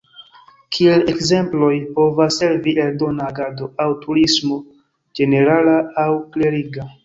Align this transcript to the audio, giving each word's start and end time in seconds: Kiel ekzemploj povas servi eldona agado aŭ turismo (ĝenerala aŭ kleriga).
Kiel 0.77 1.03
ekzemploj 1.11 1.69
povas 1.99 2.39
servi 2.43 2.75
eldona 2.85 3.29
agado 3.35 3.71
aŭ 3.87 3.89
turismo 4.09 4.61
(ĝenerala 5.21 5.81
aŭ 6.07 6.11
kleriga). 6.37 6.93